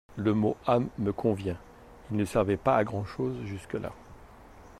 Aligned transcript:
Le 0.15 0.33
mot 0.33 0.57
âme 0.65 0.89
me 0.97 1.13
convient, 1.13 1.59
il 2.09 2.17
ne 2.17 2.25
servait 2.25 2.57
pas 2.57 2.75
à 2.75 2.83
grand-chose 2.83 3.35
jusque-là. 3.45 3.91